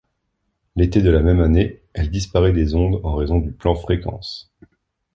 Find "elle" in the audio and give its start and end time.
1.93-2.09